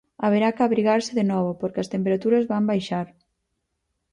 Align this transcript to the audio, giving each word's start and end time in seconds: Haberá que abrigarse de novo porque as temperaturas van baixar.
Haberá 0.25 0.49
que 0.55 0.63
abrigarse 0.65 1.11
de 1.19 1.25
novo 1.31 1.51
porque 1.59 1.79
as 1.81 1.91
temperaturas 1.93 2.47
van 2.51 2.67
baixar. 2.71 3.07